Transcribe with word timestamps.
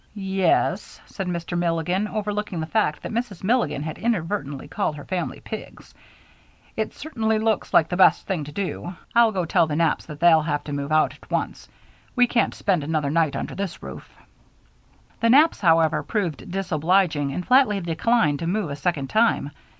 "Ye 0.15 0.41
es," 0.45 0.99
said 1.05 1.27
Mr. 1.27 1.55
Milligan, 1.55 2.07
overlooking 2.07 2.59
the 2.59 2.65
fact 2.65 3.03
that 3.03 3.11
Mrs. 3.11 3.43
Milligan 3.43 3.83
had 3.83 3.99
inadvertently 3.99 4.67
called 4.67 4.95
her 4.95 5.05
family 5.05 5.41
pigs, 5.41 5.93
"it 6.75 6.95
certainly 6.95 7.37
looks 7.37 7.71
like 7.71 7.87
the 7.87 7.95
best 7.97 8.25
thing 8.25 8.43
to 8.45 8.51
do. 8.51 8.95
I'll 9.13 9.31
go 9.31 9.41
and 9.41 9.49
tell 9.51 9.67
the 9.67 9.75
Knapps 9.75 10.07
that 10.07 10.19
they'll 10.19 10.41
have 10.41 10.63
to 10.63 10.73
move 10.73 10.91
out 10.91 11.13
at 11.13 11.29
once 11.29 11.69
we 12.15 12.25
can't 12.25 12.55
spend 12.55 12.83
another 12.83 13.11
night 13.11 13.35
under 13.35 13.53
this 13.53 13.83
roof." 13.83 14.11
The 15.19 15.27
Knapps, 15.29 15.59
however, 15.59 16.01
proved 16.01 16.49
disobliging 16.49 17.31
and 17.31 17.45
flatly 17.45 17.79
declined 17.79 18.39
to 18.39 18.47
move 18.47 18.71
a 18.71 18.75
second 18.75 19.07
time. 19.11 19.51